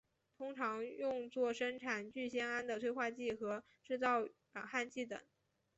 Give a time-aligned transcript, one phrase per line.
[0.35, 0.81] 通常
[1.31, 5.21] 作生产聚酰胺的催化剂和制造软焊剂等。